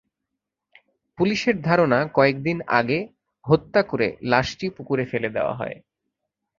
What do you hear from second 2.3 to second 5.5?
দিন আগে হত্যা করে লাশটি পুকুরে ফেলে